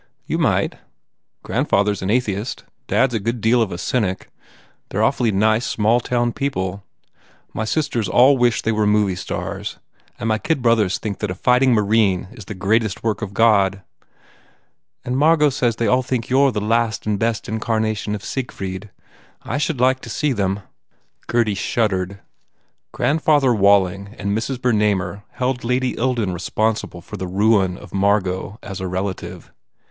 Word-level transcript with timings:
"You 0.25 0.39
might. 0.39 0.79
Grandfather 1.43 1.91
s 1.91 2.01
an 2.01 2.09
atheist. 2.09 2.63
Dad 2.87 3.11
s 3.11 3.13
a 3.13 3.19
good 3.19 3.39
deal 3.39 3.61
of 3.61 3.71
a 3.71 3.77
cynic. 3.77 4.31
They 4.89 4.97
re 4.97 5.03
awfully 5.03 5.31
nice 5.31 5.63
small 5.63 5.99
town 5.99 6.33
people. 6.33 6.81
My 7.53 7.65
sisters 7.65 8.09
all 8.09 8.35
wish 8.35 8.63
they 8.63 8.71
were 8.71 8.87
movie 8.87 9.15
stars 9.15 9.77
and 10.17 10.27
my 10.27 10.39
kid 10.39 10.63
brothers 10.63 10.97
think 10.97 11.19
that 11.19 11.29
a 11.29 11.35
fighting 11.35 11.75
marine 11.75 12.29
is 12.31 12.45
the 12.45 12.55
greatest 12.55 13.03
work 13.03 13.21
of 13.21 13.35
God." 13.35 13.83
"And 15.05 15.19
Margot 15.19 15.51
says 15.51 15.75
they 15.75 15.85
all 15.85 16.01
think 16.01 16.31
you 16.31 16.45
re 16.45 16.51
the 16.51 16.59
last 16.59 17.05
and 17.05 17.19
best 17.19 17.47
incarnation 17.47 18.15
of 18.15 18.25
Siegfried. 18.25 18.89
I 19.43 19.59
should 19.59 19.79
like 19.79 19.99
to 19.99 20.09
see 20.09 20.33
them." 20.33 20.61
Gurdy 21.27 21.53
shuddered. 21.53 22.21
Grandfather 22.91 23.53
Walling 23.53 24.15
and 24.17 24.35
Mrs. 24.35 24.57
Bernamer 24.57 25.21
held 25.33 25.63
Lady 25.63 25.93
Ilden 25.93 26.33
responsible 26.33 27.01
for 27.01 27.17
the 27.17 27.27
ruin 27.27 27.77
of 27.77 27.93
Margot 27.93 28.57
as 28.63 28.81
a 28.81 28.87
relative. 28.87 29.51